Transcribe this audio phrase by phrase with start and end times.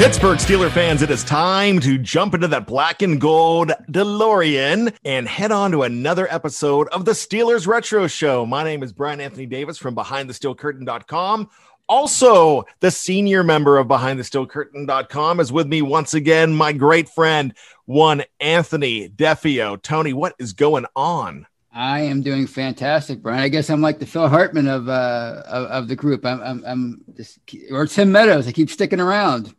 [0.00, 5.28] Pittsburgh Steeler fans, it is time to jump into that black and gold DeLorean and
[5.28, 8.46] head on to another episode of the Steelers Retro Show.
[8.46, 11.50] My name is Brian Anthony Davis from BehindTheSteelCurtain.com.
[11.86, 17.52] Also, the senior member of BehindTheSteelCurtain.com is with me once again, my great friend,
[17.84, 19.80] one Anthony Defeo.
[19.82, 21.46] Tony, what is going on?
[21.74, 23.42] I am doing fantastic, Brian.
[23.42, 26.24] I guess I'm like the Phil Hartman of uh of, of the group.
[26.24, 27.38] I'm I'm, I'm just,
[27.70, 28.48] or Tim Meadows.
[28.48, 29.54] I keep sticking around.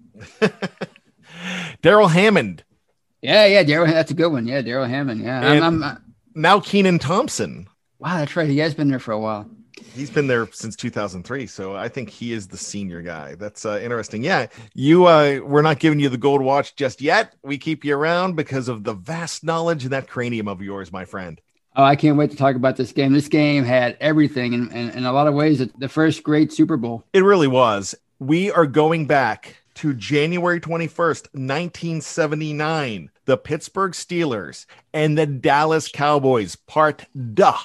[1.81, 2.63] Darrell Hammond.
[3.21, 3.87] Yeah, yeah, Darrell.
[3.87, 4.47] That's a good one.
[4.47, 5.21] Yeah, Darrell Hammond.
[5.21, 5.95] Yeah, I'm, I'm, uh,
[6.33, 7.67] now Kenan Thompson.
[7.99, 8.49] Wow, that's right.
[8.49, 9.49] He has been there for a while.
[9.93, 13.35] He's been there since 2003, so I think he is the senior guy.
[13.35, 14.23] That's uh, interesting.
[14.23, 15.05] Yeah, you.
[15.05, 17.35] Uh, we're not giving you the gold watch just yet.
[17.43, 21.05] We keep you around because of the vast knowledge in that cranium of yours, my
[21.05, 21.39] friend.
[21.75, 23.13] Oh, I can't wait to talk about this game.
[23.13, 26.51] This game had everything, and in, in, in a lot of ways, the first great
[26.51, 27.03] Super Bowl.
[27.13, 27.95] It really was.
[28.19, 36.55] We are going back to January 21st, 1979, the Pittsburgh Steelers and the Dallas Cowboys,
[36.55, 37.57] part duh.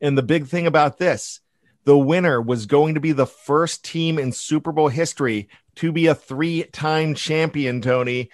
[0.00, 1.38] And the big thing about this,
[1.84, 6.08] the winner was going to be the first team in Super Bowl history to be
[6.08, 8.30] a three time champion, Tony.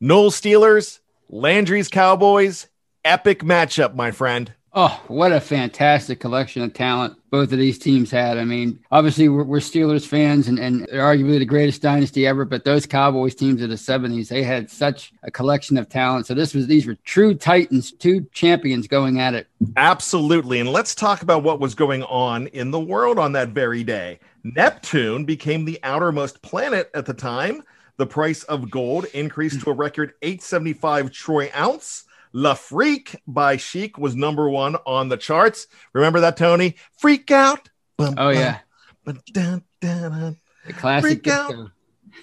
[0.00, 0.98] Noll Steelers,
[1.28, 2.66] Landry's Cowboys,
[3.04, 4.52] epic matchup, my friend.
[4.76, 8.38] Oh, what a fantastic collection of talent both of these teams had.
[8.38, 12.44] I mean, obviously, we're, we're, Steelers fans and, and they're arguably the greatest dynasty ever,
[12.44, 16.26] but those Cowboys teams of the 70s, they had such a collection of talent.
[16.26, 19.46] So, this was these were true Titans, two champions going at it.
[19.76, 20.58] Absolutely.
[20.58, 24.18] And let's talk about what was going on in the world on that very day.
[24.42, 27.62] Neptune became the outermost planet at the time.
[27.96, 32.06] The price of gold increased to a record 875 troy ounce
[32.36, 35.68] Le Freak by Chic was number one on the charts.
[35.92, 36.74] Remember that, Tony?
[36.98, 37.70] Freak out.
[37.96, 38.58] Bum, oh, yeah.
[39.04, 40.36] Bum, dun, dun, dun.
[40.66, 41.62] The classic Freak disco.
[41.62, 41.70] Out.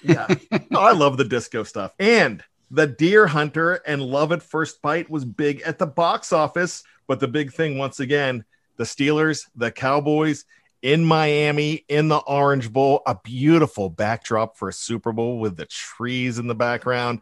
[0.02, 0.26] yeah.
[0.70, 1.94] Oh, I love the disco stuff.
[1.98, 6.84] And The Deer Hunter and Love at First Bite was big at the box office.
[7.06, 8.44] But the big thing, once again,
[8.76, 10.44] the Steelers, the Cowboys,
[10.82, 15.66] in Miami in the Orange Bowl, a beautiful backdrop for a Super Bowl with the
[15.66, 17.20] trees in the background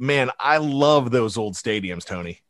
[0.00, 2.40] man, I love those old stadiums, Tony.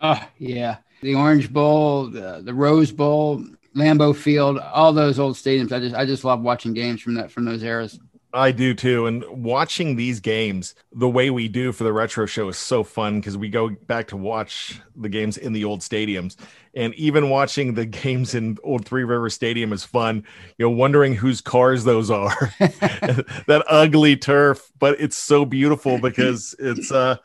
[0.00, 0.76] Oh, yeah.
[1.02, 5.72] The Orange Bowl, the, the Rose Bowl, Lambeau Field, all those old stadiums.
[5.72, 7.98] I just I just love watching games from that from those eras.
[8.32, 9.06] I do too.
[9.06, 13.20] And watching these games the way we do for the retro show is so fun
[13.20, 16.36] because we go back to watch the games in the old stadiums.
[16.74, 20.24] And even watching the games in Old Three River Stadium is fun,
[20.58, 22.52] you know, wondering whose cars those are.
[22.58, 27.16] that ugly turf, but it's so beautiful because it's uh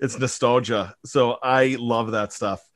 [0.00, 0.94] it's nostalgia.
[1.04, 2.68] So I love that stuff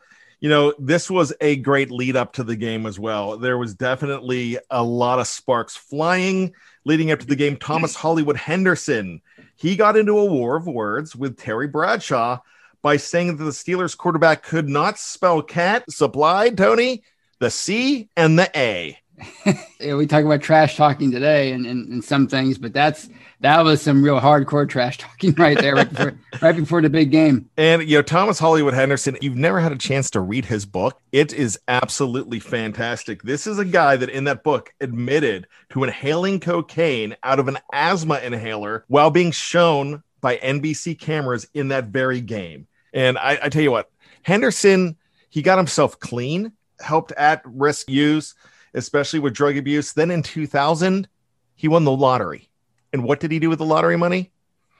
[0.42, 3.38] you know, this was a great lead up to the game as well.
[3.38, 6.52] There was definitely a lot of sparks flying
[6.84, 7.56] leading up to the game.
[7.56, 9.20] Thomas Hollywood Henderson,
[9.56, 12.38] he got into a war of words with Terry Bradshaw
[12.82, 17.04] by saying that the Steelers quarterback could not spell cat, supplied Tony,
[17.38, 18.98] the C and the A.
[19.80, 23.08] yeah, we talk about trash talking today and, and, and some things, but that's
[23.40, 27.10] that was some real hardcore trash talking right there, right before, right before the big
[27.10, 27.50] game.
[27.56, 31.00] And you know, Thomas Hollywood Henderson, you've never had a chance to read his book.
[31.10, 33.22] It is absolutely fantastic.
[33.22, 37.58] This is a guy that in that book admitted to inhaling cocaine out of an
[37.72, 42.66] asthma inhaler while being shown by NBC cameras in that very game.
[42.92, 43.90] And I, I tell you what,
[44.22, 44.96] Henderson,
[45.30, 48.34] he got himself clean, helped at risk use,
[48.74, 49.92] especially with drug abuse.
[49.92, 51.08] Then in 2000,
[51.54, 52.48] he won the lottery
[52.92, 54.32] and what did he do with the lottery money?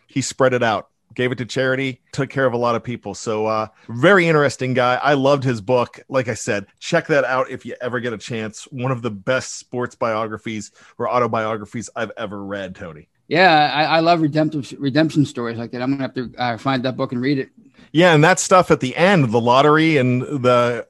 [0.06, 3.14] He spread it out gave it to charity, took care of a lot of people.
[3.14, 4.94] So, uh, very interesting guy.
[4.94, 6.00] I loved his book.
[6.08, 8.64] Like I said, check that out if you ever get a chance.
[8.64, 13.08] One of the best sports biographies or autobiographies I've ever read, Tony.
[13.28, 15.82] Yeah, I, I love redemptive redemption stories like that.
[15.82, 17.50] I'm gonna have to uh, find that book and read it.
[17.92, 20.86] Yeah, and that stuff at the end, the lottery and the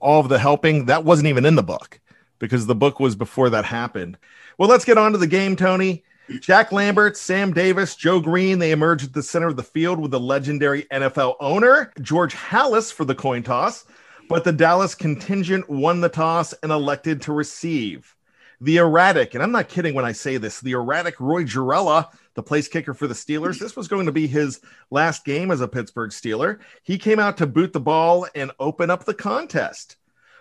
[0.00, 2.00] all of the helping, that wasn't even in the book
[2.38, 4.18] because the book was before that happened.
[4.58, 6.04] Well, let's get on to the game, Tony.
[6.40, 10.10] Jack Lambert, Sam Davis, Joe Greene, they emerged at the center of the field with
[10.10, 13.84] the legendary NFL owner, George Halas, for the coin toss.
[14.28, 18.16] But the Dallas contingent won the toss and elected to receive.
[18.60, 22.42] The erratic, and I'm not kidding when I say this, the erratic Roy Gerela, the
[22.42, 24.60] place kicker for the Steelers, this was going to be his
[24.90, 26.58] last game as a Pittsburgh Steeler.
[26.82, 29.96] He came out to boot the ball and open up the contest.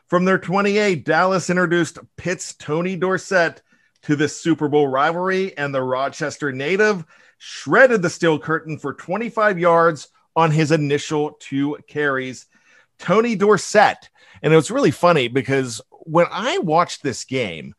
[0.07, 3.61] From their 28, Dallas introduced Pitt's Tony Dorsett
[4.03, 7.03] to this Super Bowl rivalry, and the Rochester native
[7.39, 12.45] shredded the steel curtain for 25 yards on his initial two carries.
[12.99, 14.09] Tony Dorsett.
[14.43, 17.73] And it was really funny because when I watched this game,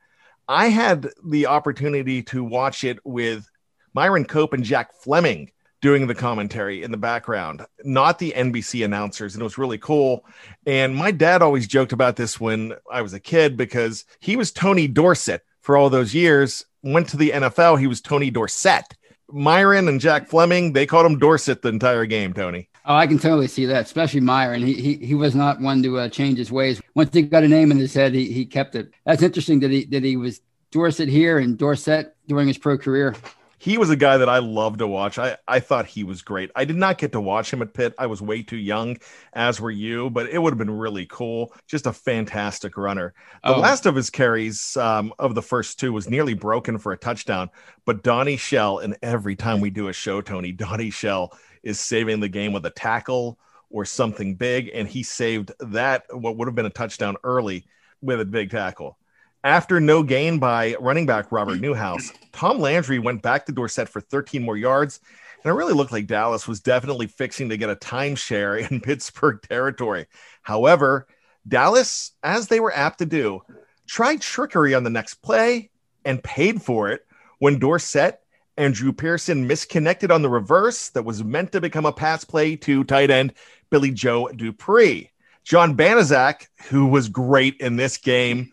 [0.48, 3.48] I had the opportunity to watch it with
[3.94, 5.52] Myron Cope and Jack Fleming
[5.86, 9.34] doing the commentary in the background, not the NBC announcers.
[9.34, 10.24] And it was really cool.
[10.66, 14.50] And my dad always joked about this when I was a kid because he was
[14.50, 16.66] Tony Dorsett for all those years.
[16.82, 17.78] Went to the NFL.
[17.78, 18.96] He was Tony Dorsett.
[19.30, 22.68] Myron and Jack Fleming, they called him Dorset the entire game, Tony.
[22.84, 24.62] Oh, I can totally see that, especially Myron.
[24.62, 26.82] He he, he was not one to uh, change his ways.
[26.96, 28.92] Once he got a name in his head, he, he kept it.
[29.04, 30.40] That's interesting that he that he was
[30.72, 33.14] Dorset here and Dorset during his pro career
[33.58, 35.18] he was a guy that I loved to watch.
[35.18, 36.50] I, I thought he was great.
[36.54, 37.94] I did not get to watch him at Pitt.
[37.98, 38.98] I was way too young,
[39.32, 41.54] as were you, but it would have been really cool.
[41.66, 43.14] Just a fantastic runner.
[43.42, 43.60] The oh.
[43.60, 47.50] last of his carries um, of the first two was nearly broken for a touchdown,
[47.84, 51.32] but Donnie Shell, and every time we do a show, Tony, Donnie Shell
[51.62, 53.38] is saving the game with a tackle
[53.70, 57.64] or something big, and he saved that, what would have been a touchdown early
[58.02, 58.98] with a big tackle.
[59.46, 64.00] After no gain by running back Robert Newhouse, Tom Landry went back to Dorsett for
[64.00, 64.98] 13 more yards.
[65.44, 69.40] And it really looked like Dallas was definitely fixing to get a timeshare in Pittsburgh
[69.48, 70.06] territory.
[70.42, 71.06] However,
[71.46, 73.40] Dallas, as they were apt to do,
[73.86, 75.70] tried trickery on the next play
[76.04, 77.06] and paid for it
[77.38, 78.18] when Dorsett
[78.56, 82.56] and Drew Pearson misconnected on the reverse that was meant to become a pass play
[82.56, 83.32] to tight end
[83.70, 85.12] Billy Joe Dupree.
[85.44, 88.50] John Banaszak, who was great in this game,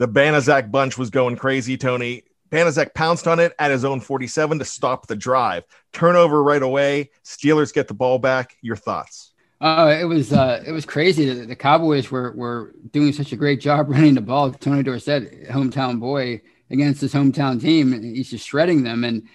[0.00, 2.24] the Banaszak bunch was going crazy, Tony.
[2.50, 5.62] Banaszak pounced on it at his own 47 to stop the drive.
[5.92, 7.10] Turnover right away.
[7.22, 8.56] Steelers get the ball back.
[8.62, 9.34] Your thoughts?
[9.60, 13.60] Uh, it was uh, it was crazy the Cowboys were were doing such a great
[13.60, 14.50] job running the ball.
[14.50, 19.04] Tony Dorsett, hometown boy, against his hometown team, and he's just shredding them.
[19.04, 19.28] And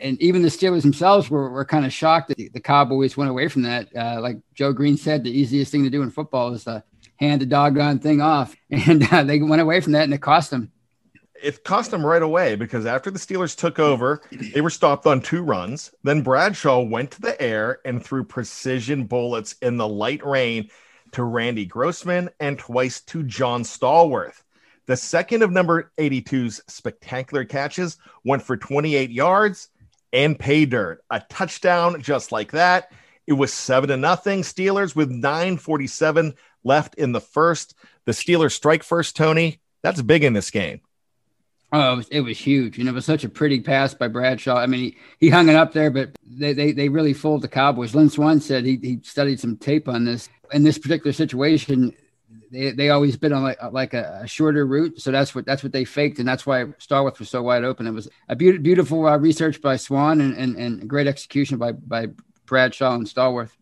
[0.00, 3.28] and even the Steelers themselves were, were kind of shocked that the, the Cowboys went
[3.28, 3.88] away from that.
[3.94, 6.84] Uh, like Joe Greene said, the easiest thing to do in football is to
[7.22, 8.54] hand the doggone thing off.
[8.70, 10.72] And uh, they went away from that and it cost them.
[11.42, 15.20] It cost them right away because after the Steelers took over, they were stopped on
[15.20, 15.92] two runs.
[16.02, 20.70] Then Bradshaw went to the air and threw precision bullets in the light rain
[21.12, 24.42] to Randy Grossman and twice to John Stallworth.
[24.86, 29.68] The second of number 82's spectacular catches went for 28 yards
[30.12, 31.04] and pay dirt.
[31.10, 32.92] A touchdown just like that.
[33.26, 34.42] It was seven to nothing.
[34.42, 37.74] Steelers with 947 left in the first.
[38.04, 39.60] The Steelers strike first, Tony.
[39.82, 40.80] That's big in this game.
[41.72, 42.78] Oh, it was, it was huge.
[42.78, 44.56] And it was such a pretty pass by Bradshaw.
[44.56, 47.48] I mean, he, he hung it up there, but they, they, they really fooled the
[47.48, 47.94] Cowboys.
[47.94, 50.28] Lynn Swann said he, he studied some tape on this.
[50.52, 51.94] In this particular situation,
[52.50, 55.00] they, they always been on like, like a, a, shorter route.
[55.00, 56.18] So that's what that's what they faked.
[56.18, 57.86] And that's why Stallworth was so wide open.
[57.86, 61.72] It was a be- beautiful uh, research by Swann and, and, and great execution by,
[61.72, 62.08] by
[62.44, 63.52] Bradshaw and Stallworth.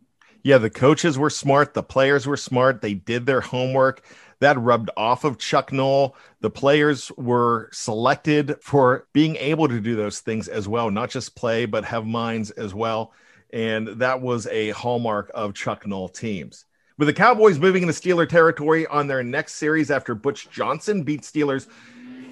[0.42, 1.75] Yeah, the coaches were smart.
[1.75, 2.80] The players were smart.
[2.80, 4.02] They did their homework.
[4.40, 6.16] That rubbed off of Chuck Noll.
[6.40, 11.37] The players were selected for being able to do those things as well, not just
[11.37, 13.12] play, but have minds as well.
[13.52, 16.64] And that was a hallmark of Chuck Noll teams.
[16.97, 21.23] With the Cowboys moving into Steeler territory on their next series after Butch Johnson beat
[21.23, 21.66] Steelers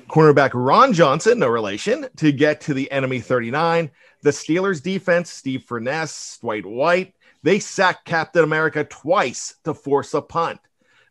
[0.09, 3.91] cornerback Ron Johnson, no relation, to get to the enemy 39.
[4.23, 10.23] The Steelers defense, Steve Furness, Dwight White, they sacked Captain America twice to force a
[10.23, 10.61] punt.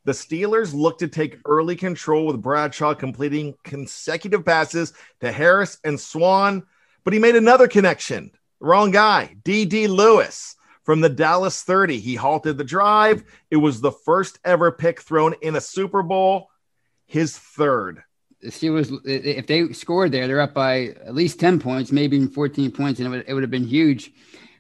[0.06, 6.00] The Steelers looked to take early control with Bradshaw completing consecutive passes to Harris and
[6.00, 6.64] Swann,
[7.04, 8.32] but he made another connection.
[8.60, 9.88] Wrong guy, D.D.
[9.88, 12.00] Lewis from the Dallas 30.
[12.00, 13.24] He halted the drive.
[13.52, 16.50] It was the first ever pick thrown in a Super Bowl,
[17.06, 18.02] his third.
[18.42, 22.30] The Steelers, if they scored there, they're up by at least 10 points, maybe even
[22.30, 24.14] 14 points, and it would, it would have been huge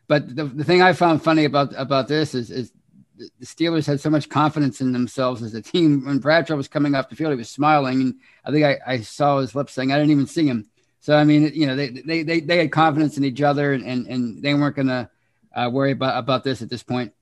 [0.08, 2.72] But the, the thing I found funny about about this is is
[3.18, 6.06] the Steelers had so much confidence in themselves as a team.
[6.06, 9.02] When Bradshaw was coming off the field, he was smiling, and I think I, I
[9.02, 11.90] saw his lips saying, "I didn't even see him." So I mean, you know, they
[11.90, 15.10] they they, they had confidence in each other, and and, and they weren't going to
[15.56, 17.14] uh, worry about about this at this point.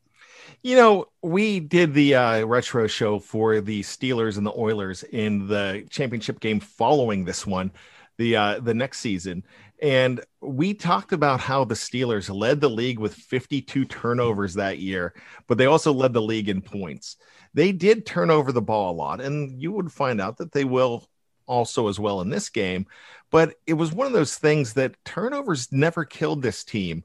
[0.63, 5.47] You know, we did the uh, retro show for the Steelers and the Oilers in
[5.47, 7.71] the championship game following this one,
[8.17, 9.43] the uh, the next season,
[9.81, 15.13] and we talked about how the Steelers led the league with 52 turnovers that year,
[15.47, 17.17] but they also led the league in points.
[17.53, 20.63] They did turn over the ball a lot, and you would find out that they
[20.63, 21.07] will
[21.45, 22.85] also as well in this game.
[23.31, 27.03] But it was one of those things that turnovers never killed this team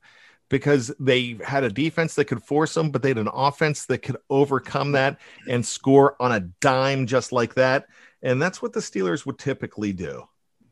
[0.49, 3.99] because they had a defense that could force them, but they had an offense that
[3.99, 7.87] could overcome that and score on a dime just like that.
[8.23, 10.25] And that's what the Steelers would typically do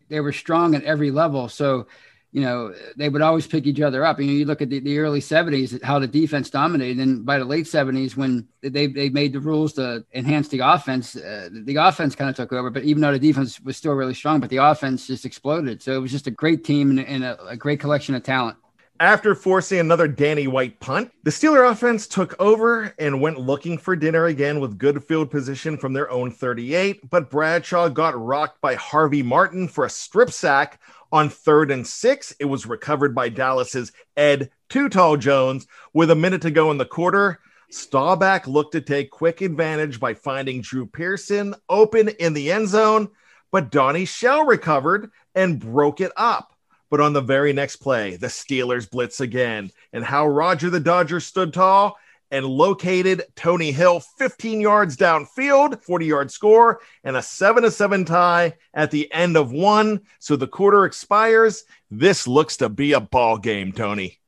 [0.08, 1.48] they were strong at every level.
[1.48, 1.86] So,
[2.32, 4.20] you know, they would always pick each other up.
[4.20, 6.98] You know, you look at the, the early 70s, how the defense dominated.
[6.98, 11.16] And by the late 70s, when they, they made the rules to enhance the offense,
[11.16, 12.68] uh, the offense kind of took over.
[12.68, 15.82] But even though the defense was still really strong, but the offense just exploded.
[15.82, 18.58] So it was just a great team and, and a, a great collection of talent.
[19.00, 23.94] After forcing another Danny White punt, the Steeler offense took over and went looking for
[23.94, 27.08] dinner again with good field position from their own 38.
[27.08, 30.80] But Bradshaw got rocked by Harvey Martin for a strip sack
[31.12, 32.34] on third and six.
[32.40, 36.78] It was recovered by Dallas's Ed Too Tall Jones with a minute to go in
[36.78, 37.38] the quarter.
[37.70, 43.10] Staubach looked to take quick advantage by finding Drew Pearson open in the end zone,
[43.52, 46.57] but Donnie Shell recovered and broke it up.
[46.90, 51.20] But on the very next play, the Steelers blitz again, and how Roger the Dodger
[51.20, 51.98] stood tall
[52.30, 58.04] and located Tony Hill 15 yards downfield, 40 yard score, and a 7 to 7
[58.04, 60.00] tie at the end of one.
[60.18, 61.64] So the quarter expires.
[61.90, 64.18] This looks to be a ball game, Tony.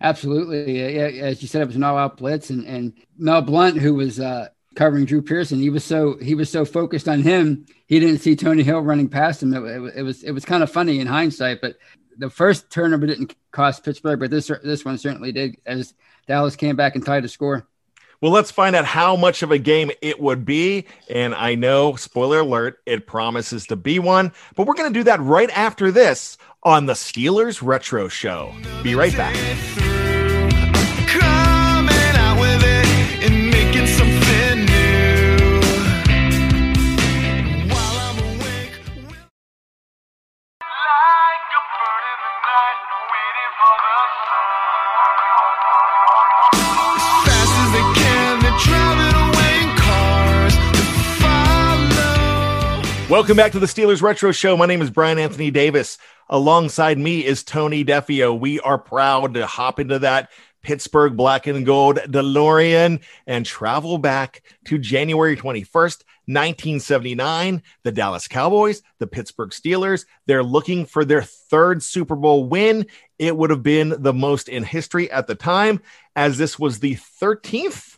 [0.00, 0.80] Absolutely.
[1.20, 2.50] As you said, it was an all out blitz.
[2.50, 6.50] And, and Mel Blount, who was uh, covering Drew Pearson, he was so he was
[6.50, 9.54] so focused on him, he didn't see Tony Hill running past him.
[9.54, 11.76] It, it, it was it was kind of funny in hindsight, but
[12.16, 15.94] the first turnover didn't cost Pittsburgh, but this this one certainly did as
[16.26, 17.66] Dallas came back and tied the score.
[18.20, 20.86] Well, let's find out how much of a game it would be.
[21.08, 25.04] And I know, spoiler alert, it promises to be one, but we're going to do
[25.04, 28.52] that right after this on the Steelers Retro Show.
[28.82, 29.36] Be right back.
[53.08, 54.54] Welcome back to the Steelers Retro Show.
[54.54, 55.96] My name is Brian Anthony Davis.
[56.28, 58.38] Alongside me is Tony Defeo.
[58.38, 64.42] We are proud to hop into that Pittsburgh black and gold DeLorean and travel back
[64.66, 67.62] to January 21st, 1979.
[67.82, 72.84] The Dallas Cowboys, the Pittsburgh Steelers, they're looking for their third Super Bowl win.
[73.18, 75.80] It would have been the most in history at the time,
[76.14, 77.96] as this was the 13th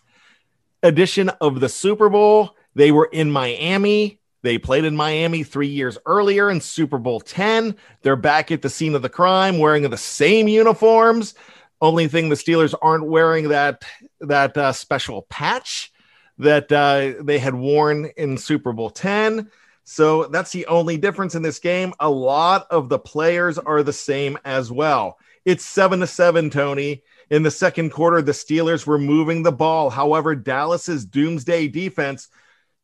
[0.84, 2.54] edition of the Super Bowl.
[2.76, 7.76] They were in Miami they played in Miami three years earlier in Super Bowl 10.
[8.02, 11.34] They're back at the scene of the crime wearing the same uniforms.
[11.80, 13.84] Only thing the Steelers aren't wearing that
[14.20, 15.92] that uh, special patch
[16.38, 19.50] that uh, they had worn in Super Bowl 10.
[19.84, 21.92] So that's the only difference in this game.
[22.00, 25.18] A lot of the players are the same as well.
[25.44, 27.02] It's seven to seven, Tony.
[27.30, 29.90] In the second quarter, the Steelers were moving the ball.
[29.90, 32.28] However, Dallas's doomsday defense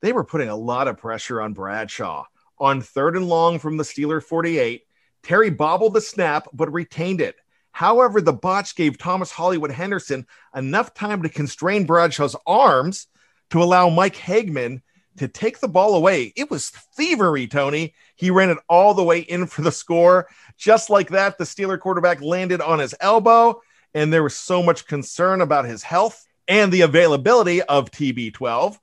[0.06, 2.24] they were putting a lot of pressure on Bradshaw.
[2.58, 4.82] On third and long from the Steeler 48,
[5.24, 7.34] Terry bobbled the snap but retained it.
[7.72, 13.08] However, the botch gave Thomas Hollywood Henderson enough time to constrain Bradshaw's arms
[13.50, 14.80] to allow Mike Hegman
[15.16, 16.32] to take the ball away.
[16.36, 17.92] It was thievery, Tony.
[18.14, 20.28] He ran it all the way in for the score.
[20.56, 23.60] Just like that, the Steeler quarterback landed on his elbow,
[23.92, 28.78] and there was so much concern about his health and the availability of TB12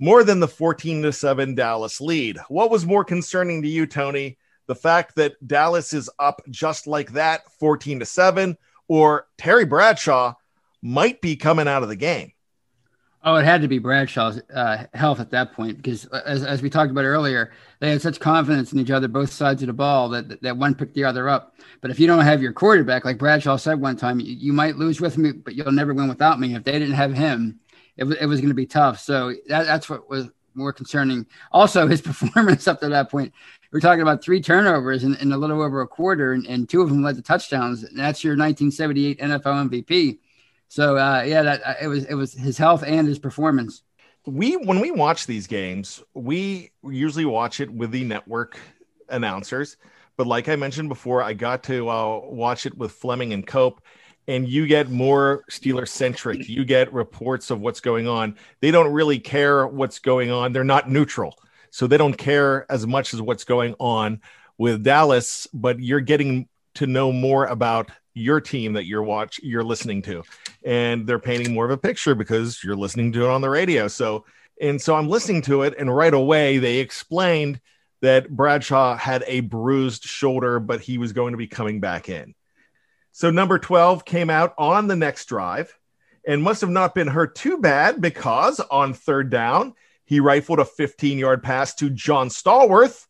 [0.00, 2.38] more than the 14 to 7 Dallas lead.
[2.48, 4.38] What was more concerning to you, Tony?
[4.66, 8.56] The fact that Dallas is up just like that, 14 to 7,
[8.88, 10.34] or Terry Bradshaw
[10.82, 12.32] might be coming out of the game?
[13.22, 16.62] Oh, it had to be Bradshaw's uh, health at that point because, uh, as, as
[16.62, 19.74] we talked about earlier, they had such confidence in each other, both sides of the
[19.74, 21.54] ball, that that one picked the other up.
[21.82, 24.76] But if you don't have your quarterback, like Bradshaw said one time, you, you might
[24.76, 26.54] lose with me, but you'll never win without me.
[26.54, 27.60] If they didn't have him,
[28.00, 28.98] it, it was going to be tough.
[28.98, 31.26] So that, that's what was more concerning.
[31.52, 33.32] Also, his performance up to that point.
[33.72, 36.82] We're talking about three turnovers in, in a little over a quarter, and, and, two
[36.82, 37.84] of them led to touchdowns.
[37.84, 40.18] And that's your 1978 NFL MVP.
[40.66, 43.82] So uh, yeah, that uh, it was it was his health and his performance.
[44.26, 48.58] We when we watch these games, we usually watch it with the network
[49.08, 49.76] announcers.
[50.16, 53.82] But like I mentioned before, I got to uh, watch it with Fleming and Cope
[54.30, 56.48] and you get more Steeler centric.
[56.48, 58.36] You get reports of what's going on.
[58.60, 60.52] They don't really care what's going on.
[60.52, 61.36] They're not neutral.
[61.70, 64.20] So they don't care as much as what's going on
[64.56, 69.64] with Dallas, but you're getting to know more about your team that you're watch you're
[69.64, 70.22] listening to.
[70.64, 73.88] And they're painting more of a picture because you're listening to it on the radio.
[73.88, 74.26] So
[74.60, 77.60] and so I'm listening to it and right away they explained
[78.00, 82.34] that Bradshaw had a bruised shoulder, but he was going to be coming back in.
[83.12, 85.76] So number 12 came out on the next drive
[86.26, 89.74] and must have not been hurt too bad because on third down,
[90.04, 93.06] he rifled a 15 yard pass to John Stallworth.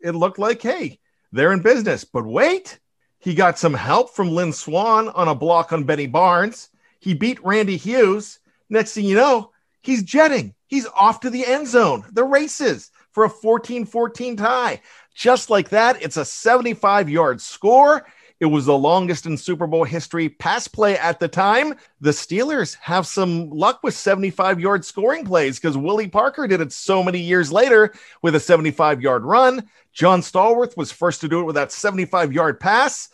[0.00, 0.98] It looked like, hey,
[1.32, 2.04] they're in business.
[2.04, 2.78] But wait,
[3.18, 6.68] he got some help from Lynn Swann on a block on Benny Barnes.
[7.00, 8.38] He beat Randy Hughes.
[8.68, 9.50] Next thing you know,
[9.82, 10.54] he's jetting.
[10.66, 14.80] He's off to the end zone, the races for a 14 14 tie.
[15.14, 18.06] Just like that, it's a 75 yard score.
[18.44, 21.76] It was the longest in Super Bowl history pass play at the time.
[22.02, 26.70] The Steelers have some luck with 75 yard scoring plays because Willie Parker did it
[26.70, 29.66] so many years later with a 75 yard run.
[29.94, 33.08] John Stallworth was first to do it with that 75 yard pass.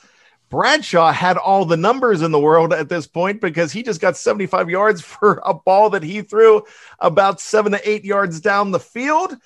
[0.49, 4.17] Bradshaw had all the numbers in the world at this point because he just got
[4.17, 6.65] 75 yards for a ball that he threw
[6.99, 9.37] about seven to eight yards down the field.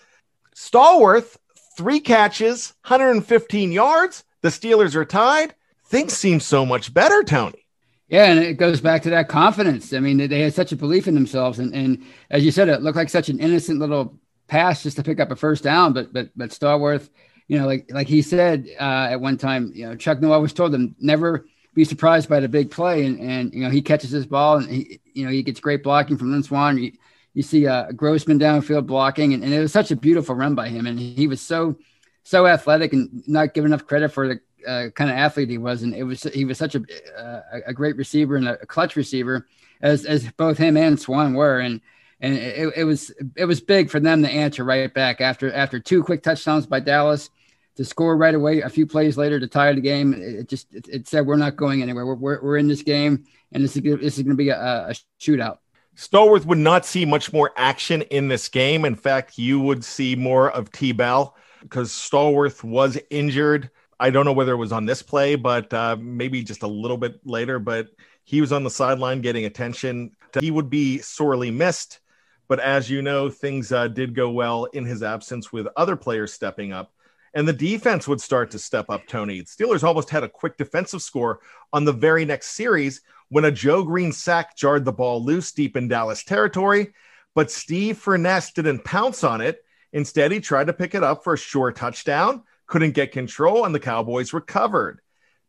[0.56, 1.36] Stallworth,
[1.76, 4.24] three catches, 115 yards.
[4.40, 7.66] The Steelers are tied things seem so much better, Tony.
[8.08, 9.92] Yeah, and it goes back to that confidence.
[9.92, 12.82] I mean, they had such a belief in themselves, and and as you said, it
[12.82, 15.92] looked like such an innocent little pass just to pick up a first down.
[15.92, 17.08] But but but Stallworth,
[17.48, 20.52] you know, like like he said uh, at one time, you know, Chuck Noll always
[20.52, 24.10] told them never be surprised by the big play, and and you know he catches
[24.10, 26.78] his ball, and he you know he gets great blocking from Lynn Swann.
[26.78, 26.92] You,
[27.32, 30.68] you see uh, Grossman downfield blocking, and, and it was such a beautiful run by
[30.68, 31.76] him, and he was so
[32.22, 35.82] so athletic and not given enough credit for the uh, kind of athlete he was,
[35.82, 36.82] and it was he was such a
[37.18, 39.46] uh, a great receiver and a clutch receiver
[39.82, 41.80] as as both him and Swann were, and
[42.20, 45.78] and it, it was it was big for them to answer right back after after
[45.78, 47.30] two quick touchdowns by Dallas
[47.76, 50.14] to score right away a few plays later to tie the game.
[50.14, 52.06] It just it, it said we're not going anywhere.
[52.06, 54.88] We're, we're, we're in this game, and this is this is going to be a,
[54.88, 55.58] a shootout.
[55.96, 58.84] Stallworth would not see much more action in this game.
[58.84, 60.92] In fact, you would see more of T.
[60.92, 63.70] Bell because Stallworth was injured
[64.04, 66.98] I don't know whether it was on this play, but uh, maybe just a little
[66.98, 67.58] bit later.
[67.58, 67.88] But
[68.24, 70.10] he was on the sideline getting attention.
[70.38, 72.00] He would be sorely missed.
[72.46, 76.34] But as you know, things uh, did go well in his absence with other players
[76.34, 76.92] stepping up.
[77.32, 79.40] And the defense would start to step up, Tony.
[79.44, 81.40] Steelers almost had a quick defensive score
[81.72, 85.78] on the very next series when a Joe Greene sack jarred the ball loose deep
[85.78, 86.92] in Dallas territory.
[87.34, 89.64] But Steve Furness didn't pounce on it.
[89.94, 93.74] Instead, he tried to pick it up for a short touchdown couldn't get control, and
[93.74, 95.00] the Cowboys recovered.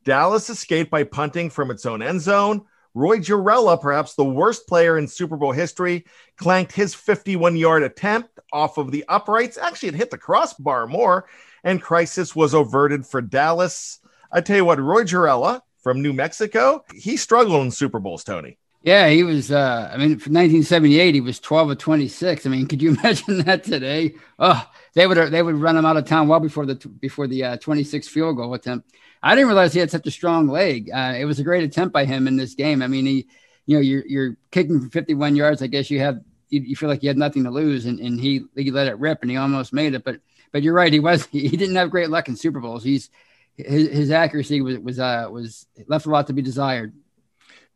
[0.04, 2.66] Dallas escaped by punting from its own end zone.
[2.94, 6.06] Roy Gerela, perhaps the worst player in Super Bowl history,
[6.38, 9.58] clanked his 51 yard attempt off of the uprights.
[9.58, 11.28] Actually, it hit the crossbar more,
[11.64, 14.00] and crisis was averted for Dallas.
[14.32, 18.58] I tell you what, Roy Gerela from New Mexico, he struggled in Super Bowls, Tony.
[18.86, 19.52] Yeah, he was.
[19.52, 22.46] Uh, I mean, for 1978, he was 12 of 26.
[22.46, 24.14] I mean, could you imagine that today?
[24.38, 27.44] Oh, they would they would run him out of town well before the before the
[27.44, 28.92] uh, 26 field goal attempt.
[29.24, 30.92] I didn't realize he had such a strong leg.
[30.94, 32.84] Uh, it was a great attempt by him in this game.
[32.84, 33.28] I mean, he,
[33.66, 35.64] you know, you're you're kicking for 51 yards.
[35.64, 38.20] I guess you have you, you feel like you had nothing to lose, and, and
[38.20, 40.04] he he let it rip, and he almost made it.
[40.04, 40.20] But
[40.52, 42.84] but you're right, he was he didn't have great luck in Super Bowls.
[42.84, 43.10] He's
[43.58, 46.94] his, his accuracy was was uh was left a lot to be desired.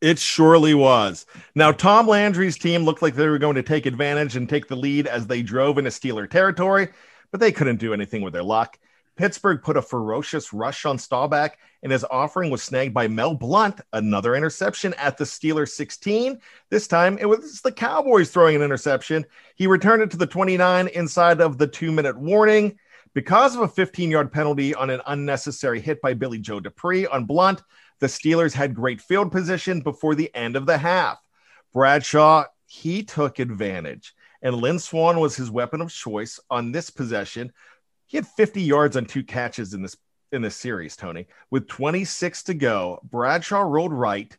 [0.02, 1.26] It surely was.
[1.56, 4.76] Now, Tom Landry's team looked like they were going to take advantage and take the
[4.76, 6.88] lead as they drove into Steeler territory,
[7.32, 8.80] but they couldn't do anything with their luck.
[9.18, 13.82] Pittsburgh put a ferocious rush on Staubach, and his offering was snagged by Mel Blount,
[13.92, 16.40] another interception at the Steelers 16.
[16.70, 19.26] This time it was the Cowboys throwing an interception.
[19.58, 22.80] He returned it to the 29 inside of the two minute warning.
[23.14, 27.26] Because of a 15 yard penalty on an unnecessary hit by Billy Joe Dupree on
[27.26, 27.62] Blount,
[28.00, 31.20] the Steelers had great field position before the end of the half.
[31.74, 37.52] Bradshaw, he took advantage, and Lynn Swann was his weapon of choice on this possession.
[38.08, 39.96] He had 50 yards on two catches in this
[40.32, 41.26] in this series, Tony.
[41.50, 44.36] With 26 to go, Bradshaw rolled right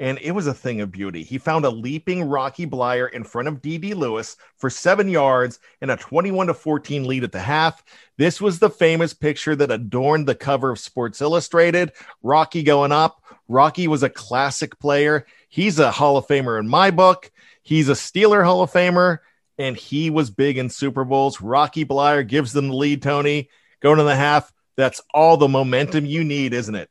[0.00, 1.22] and it was a thing of beauty.
[1.22, 3.92] He found a leaping Rocky Bleier in front of D.D.
[3.92, 7.84] Lewis for seven yards and a 21 to 14 lead at the half.
[8.16, 11.92] This was the famous picture that adorned the cover of Sports Illustrated.
[12.22, 13.22] Rocky going up.
[13.46, 15.26] Rocky was a classic player.
[15.50, 17.30] He's a Hall of Famer in my book.
[17.62, 19.18] He's a Steeler Hall of Famer,
[19.58, 21.42] and he was big in Super Bowls.
[21.42, 24.50] Rocky Bleier gives them the lead, Tony, going to the half.
[24.78, 26.88] That's all the momentum you need, isn't it?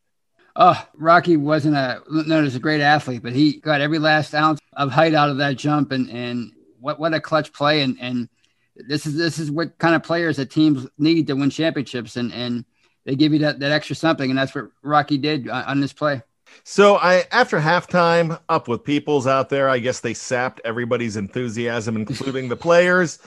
[0.55, 4.59] Oh, Rocky wasn't a known as a great athlete, but he got every last ounce
[4.73, 8.29] of height out of that jump, and and what what a clutch play, and and
[8.75, 12.33] this is this is what kind of players that teams need to win championships, and
[12.33, 12.65] and
[13.05, 15.93] they give you that that extra something, and that's what Rocky did on, on this
[15.93, 16.21] play.
[16.63, 19.69] So I after halftime, up with peoples out there.
[19.69, 23.19] I guess they sapped everybody's enthusiasm, including the players.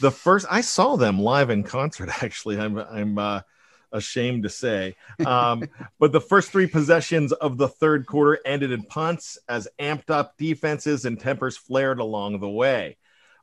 [0.00, 2.08] The first I saw them live in concert.
[2.22, 3.40] Actually, I'm I'm uh,
[3.92, 4.96] ashamed to say.
[5.24, 5.64] Um,
[5.98, 10.36] but the first three possessions of the third quarter ended in punts as amped up
[10.36, 12.96] defenses and tempers flared along the way.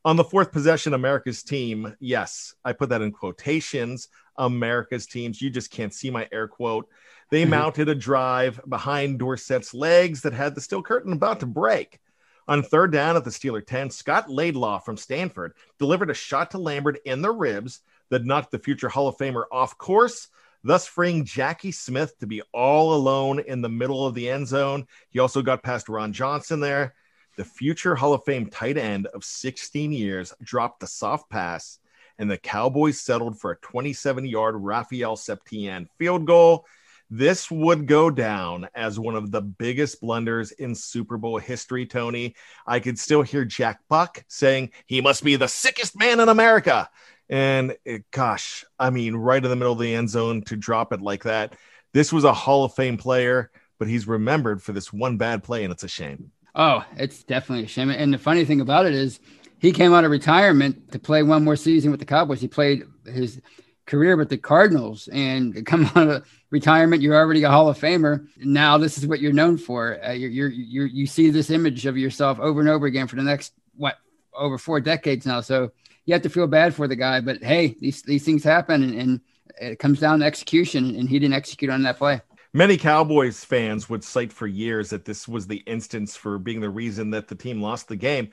[0.04, 5.42] On the fourth possession, America's team, yes, I put that in quotations, America's teams.
[5.42, 6.88] You just can't see my air quote.
[7.32, 7.50] They mm-hmm.
[7.50, 12.00] mounted a drive behind Dorsett's legs that had the steel curtain about to break.
[12.48, 16.58] On third down at the Steeler 10, Scott Laidlaw from Stanford delivered a shot to
[16.58, 20.30] Lambert in the ribs that knocked the future Hall of Famer off course
[20.66, 24.88] thus freeing Jackie Smith to be all alone in the middle of the end zone.
[25.12, 26.96] He also got past Ron Johnson there.
[27.38, 31.78] The future Hall of Fame tight end of 16 years dropped the soft pass,
[32.18, 36.66] and the Cowboys settled for a 27 yard Rafael Septien field goal.
[37.10, 42.36] This would go down as one of the biggest blunders in Super Bowl history, Tony.
[42.66, 46.90] I could still hear Jack Buck saying, He must be the sickest man in America.
[47.30, 50.94] And it, gosh, I mean, right in the middle of the end zone to drop
[50.94, 51.56] it like that.
[51.94, 55.64] This was a Hall of Fame player, but he's remembered for this one bad play,
[55.64, 56.32] and it's a shame.
[56.54, 57.90] Oh, it's definitely a shame.
[57.90, 59.20] And the funny thing about it is,
[59.60, 62.42] he came out of retirement to play one more season with the Cowboys.
[62.42, 63.42] He played his
[63.86, 67.02] career with the Cardinals and come out of retirement.
[67.02, 68.28] You're already a Hall of Famer.
[68.38, 70.04] Now this is what you're known for.
[70.04, 73.16] Uh, you're, you're, you're, you see this image of yourself over and over again for
[73.16, 73.98] the next, what,
[74.34, 75.42] over four decades now.
[75.42, 75.72] So
[76.06, 77.20] you have to feel bad for the guy.
[77.20, 79.22] But hey, these these things happen, and, and
[79.60, 82.22] it comes down to execution, and he didn't execute on that play.
[82.54, 86.70] Many Cowboys fans would cite for years that this was the instance for being the
[86.70, 88.30] reason that the team lost the game.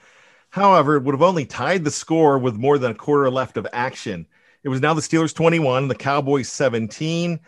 [0.50, 3.66] However, it would have only tied the score with more than a quarter left of
[3.72, 4.26] action.
[4.64, 7.40] It was now the Steelers 21, the Cowboys 17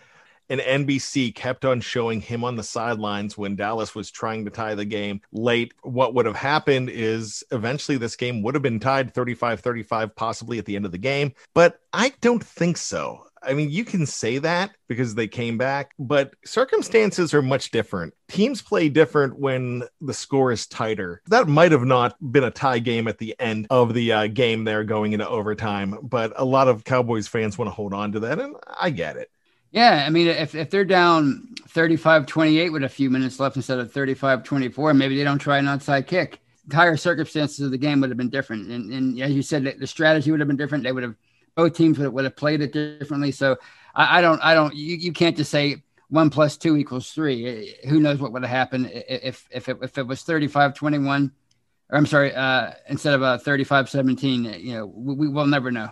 [0.48, 4.74] and NBC kept on showing him on the sidelines when Dallas was trying to tie
[4.74, 5.72] the game late.
[5.82, 10.58] What would have happened is eventually this game would have been tied 35 35, possibly
[10.58, 13.26] at the end of the game, but I don't think so.
[13.46, 18.14] I mean, you can say that because they came back, but circumstances are much different.
[18.28, 21.22] Teams play different when the score is tighter.
[21.26, 24.64] That might have not been a tie game at the end of the uh, game
[24.64, 28.20] there going into overtime, but a lot of Cowboys fans want to hold on to
[28.20, 29.30] that, and I get it.
[29.74, 33.80] Yeah, I mean, if, if they're down 35 28 with a few minutes left instead
[33.80, 36.38] of 35 24, maybe they don't try an outside kick.
[36.66, 38.70] Entire circumstances of the game would have been different.
[38.70, 40.84] And, and as you said, the strategy would have been different.
[40.84, 41.16] They would have,
[41.54, 43.32] both teams would have, would have played it differently.
[43.32, 43.56] So
[43.94, 47.74] I, I don't, I don't, you, you can't just say one plus two equals three.
[47.88, 51.32] Who knows what would have happened if, if, it, if it was 35 21,
[51.90, 55.70] or I'm sorry, uh, instead of a 35 17, you know, we, we will never
[55.70, 55.90] know.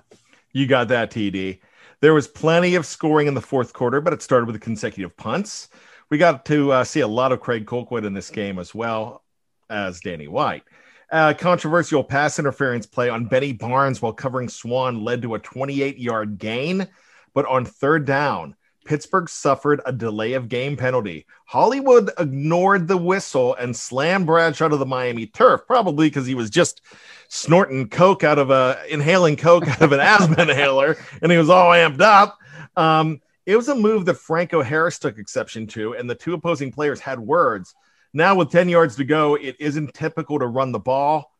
[0.52, 1.60] You got that, TD.
[2.00, 5.68] There was plenty of scoring in the fourth quarter, but it started with consecutive punts.
[6.10, 9.22] We got to uh, see a lot of Craig Colquitt in this game as well
[9.70, 10.64] as Danny White.
[11.12, 15.98] Uh, controversial pass interference play on Benny Barnes while covering Swann led to a 28
[15.98, 16.88] yard gain.
[17.34, 21.26] But on third down, Pittsburgh suffered a delay of game penalty.
[21.44, 26.48] Hollywood ignored the whistle and slammed Bradshaw to the Miami turf, probably because he was
[26.48, 26.80] just
[27.28, 31.50] snorting coke out of a inhaling coke out of an asthma inhaler, and he was
[31.50, 32.38] all amped up.
[32.76, 36.72] Um, it was a move that Franco Harris took exception to, and the two opposing
[36.72, 37.74] players had words.
[38.12, 41.32] Now, with 10 yards to go, it isn't typical to run the ball,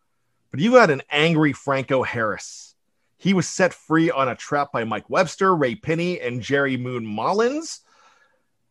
[0.51, 2.73] but you had an angry Franco Harris
[3.23, 7.07] he was set free on a trap by Mike Webster, Ray Pinney, and Jerry Moon
[7.07, 7.79] Mullins,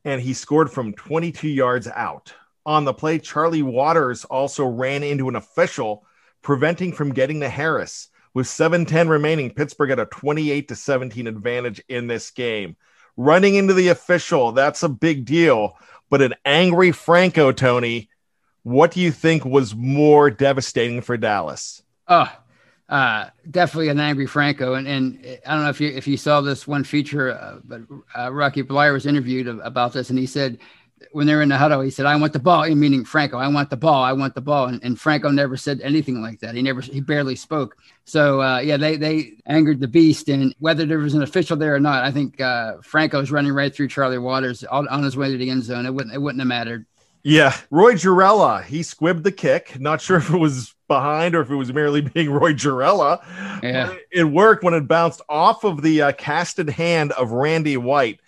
[0.03, 2.33] and he scored from 22 yards out.
[2.65, 6.05] On the play, Charlie Waters also ran into an official,
[6.41, 8.09] preventing from getting to Harris.
[8.33, 12.75] With 7:10 remaining, Pittsburgh had a 28 to 17 advantage in this game.
[13.15, 15.77] Running into the official, that's a big deal.
[16.11, 18.09] But an angry Franco, Tony,
[18.63, 21.81] what do you think was more devastating for Dallas?
[22.07, 22.31] Oh,
[22.89, 24.73] uh, definitely an angry Franco.
[24.73, 27.81] And, and I don't know if you if you saw this one feature, uh, but
[28.15, 30.59] uh, Rocky Bleier was interviewed about this, and he said
[31.11, 33.37] when they're in the huddle, he said, "I want the ball," meaning Franco.
[33.37, 34.03] I want the ball.
[34.03, 34.67] I want the ball.
[34.67, 36.55] And, and Franco never said anything like that.
[36.55, 37.77] He never, he barely spoke.
[38.05, 40.29] So uh, yeah, they they angered the beast.
[40.29, 43.73] And whether there was an official there or not, I think uh, was running right
[43.73, 45.85] through Charlie Waters on, on his way to the end zone.
[45.85, 46.85] It wouldn't it wouldn't have mattered.
[47.23, 49.79] Yeah, Roy Gerela, he squibbed the kick.
[49.79, 53.23] Not sure if it was behind or if it was merely being Roy Gerela.
[53.61, 58.19] Yeah, it worked when it bounced off of the uh, casted hand of Randy White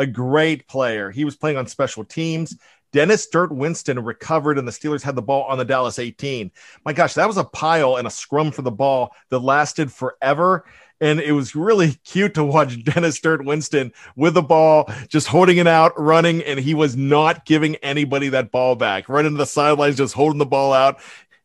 [0.00, 1.10] a great player.
[1.10, 2.56] He was playing on special teams.
[2.90, 6.50] Dennis Dirt Winston recovered, and the Steelers had the ball on the Dallas 18.
[6.84, 10.64] My gosh, that was a pile and a scrum for the ball that lasted forever.
[11.02, 15.58] And it was really cute to watch Dennis Dirt Winston with the ball, just holding
[15.58, 19.08] it out, running, and he was not giving anybody that ball back.
[19.08, 20.98] Right into the sidelines, just holding the ball out.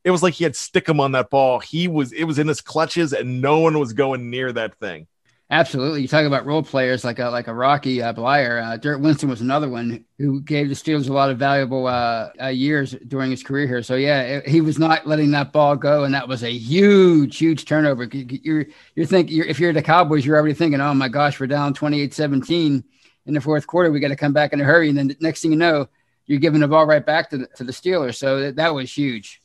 [0.06, 1.60] It was like he had Stickum on that ball.
[1.60, 5.08] He was, it was in his clutches, and no one was going near that thing.
[5.52, 6.02] Absolutely.
[6.02, 8.64] You talk about role players like a like a Rocky uh, Bleier.
[8.64, 12.30] Uh, Dirt Winston was another one who gave the Steelers a lot of valuable uh,
[12.42, 13.84] uh, years during his career here.
[13.84, 17.38] So yeah, it, he was not letting that ball go, and that was a huge,
[17.38, 18.06] huge turnover.
[18.06, 21.46] You're you're thinking you're, if you're the Cowboys, you're already thinking, oh my gosh, we're
[21.46, 22.84] down 28-17
[23.28, 23.92] in the fourth quarter.
[23.92, 25.88] We got to come back in a hurry, and then the next thing you know,
[26.26, 28.16] you're giving the ball right back to the, to the Steelers.
[28.16, 29.44] So that, that was huge.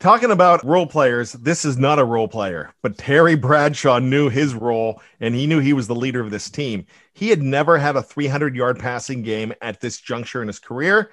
[0.00, 4.54] Talking about role players, this is not a role player, but Terry Bradshaw knew his
[4.54, 6.84] role and he knew he was the leader of this team.
[7.14, 11.10] He had never had a 300 yard passing game at this juncture in his career.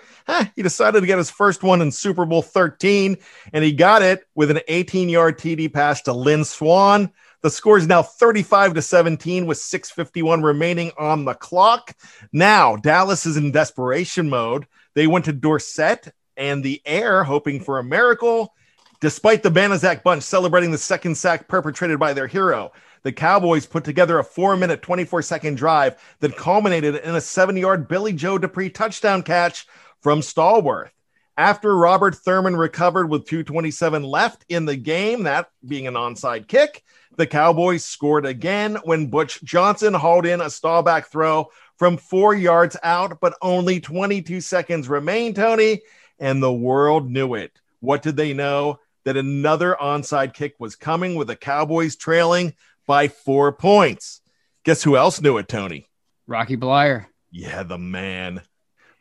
[0.56, 3.18] He decided to get his first one in Super Bowl 13,
[3.54, 7.12] and he got it with an 18 yard TD pass to Lynn Swann.
[7.42, 11.96] The score is now 35 to 17 with 651 remaining on the clock.
[12.34, 14.68] Now, Dallas is in desperation mode.
[14.96, 18.54] They went to Dorsett and the air, hoping for a miracle.
[19.02, 23.84] Despite the Banaszak bunch celebrating the second sack perpetrated by their hero, the Cowboys put
[23.84, 28.38] together a four minute, 24 second drive that culminated in a seven yard Billy Joe
[28.38, 29.66] Dupree touchdown catch
[30.02, 30.92] from Stallworth.
[31.36, 36.84] After Robert Thurman recovered with 227 left in the game, that being an onside kick,
[37.18, 42.78] the Cowboys scored again when Butch Johnson hauled in a Staubach throw from four yards
[42.84, 45.82] out, but only 22 seconds remained, Tony,
[46.20, 47.60] and the world knew it.
[47.80, 48.78] What did they know?
[49.04, 52.54] That another onside kick was coming with the Cowboys trailing
[52.86, 54.22] by four points.
[54.64, 55.88] Guess who else knew it, Tony?
[56.28, 57.08] Rocky Bleier.
[57.32, 58.42] Yeah, the man.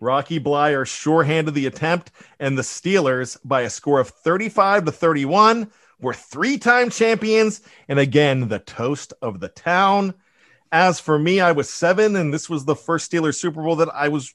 [0.01, 5.71] Rocky Bleier sure-handed the attempt, and the Steelers, by a score of 35 to 31,
[6.01, 10.15] were three-time champions, and again, the toast of the town.
[10.73, 13.95] As for me, I was seven, and this was the first Steelers Super Bowl that
[13.95, 14.35] I was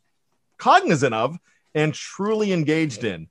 [0.58, 1.38] cognizant of
[1.74, 3.28] and truly engaged in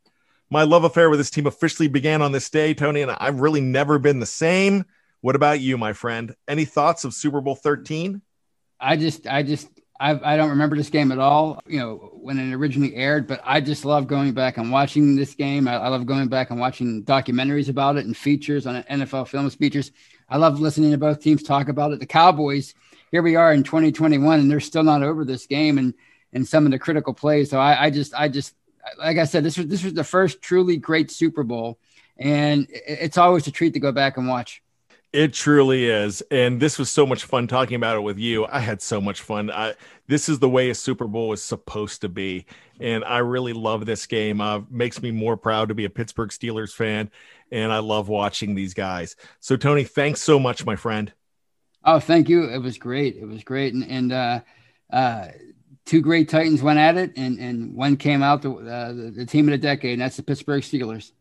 [0.55, 3.61] my love affair with this team officially began on this day, Tony, and I've really
[3.61, 4.85] never been the same.
[5.21, 6.33] What about you, my friend?
[6.47, 8.23] Any thoughts of Super Bowl 13?
[8.79, 9.67] I just, I just,
[9.99, 13.41] I, I don't remember this game at all, you know, when it originally aired, but
[13.43, 15.67] I just love going back and watching this game.
[15.67, 19.57] I, I love going back and watching documentaries about it and features on NFL Films
[19.57, 19.91] features.
[20.29, 21.99] I love listening to both teams talk about it.
[21.99, 22.75] The Cowboys,
[23.11, 25.95] here we are in 2021, and they're still not over this game and
[26.33, 27.51] and some of the critical plays.
[27.51, 28.55] So I, I just, I just,
[28.99, 31.79] like I said, this was this was the first truly great Super Bowl,
[32.19, 34.63] and it's always a treat to go back and watch.
[35.13, 38.47] It truly is, and this was so much fun talking about it with you.
[38.47, 39.49] I had so much fun.
[39.49, 39.75] I,
[40.09, 42.47] this is the way a Super Bowl is supposed to be,
[42.81, 44.41] and I really love this game.
[44.41, 47.13] Uh, makes me more proud to be a Pittsburgh Steelers fan,
[47.53, 49.15] and I love watching these guys.
[49.39, 51.13] So, Tony, thanks so much, my friend.
[51.85, 52.51] Oh, thank you.
[52.51, 53.15] It was great.
[53.15, 54.41] It was great, and and uh,
[54.93, 55.29] uh,
[55.85, 59.27] two great Titans went at it, and and one came out the, uh, the, the
[59.27, 61.13] team of the decade, and that's the Pittsburgh Steelers.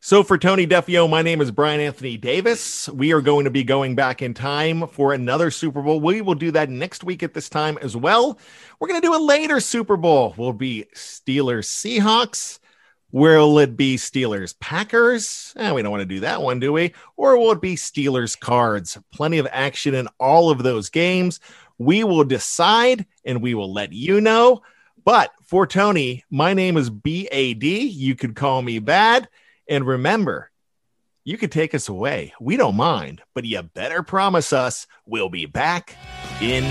[0.00, 2.90] So for Tony Defeo, my name is Brian Anthony Davis.
[2.90, 5.98] We are going to be going back in time for another Super Bowl.
[5.98, 8.38] We will do that next week at this time as well.
[8.78, 10.34] We're going to do a later Super Bowl.
[10.36, 12.58] Will be Steelers Seahawks.
[13.12, 15.54] Will it be Steelers Packers?
[15.56, 16.92] Eh, we don't want to do that one, do we?
[17.16, 18.98] Or will it be Steelers Cards?
[19.10, 21.40] Plenty of action in all of those games.
[21.78, 24.62] We will decide and we will let you know.
[25.04, 27.64] But for Tony, my name is BAD.
[27.64, 29.28] You could call me bad.
[29.68, 30.50] And remember,
[31.24, 32.32] you could take us away.
[32.40, 35.96] We don't mind, but you better promise us we'll be back
[36.40, 36.64] in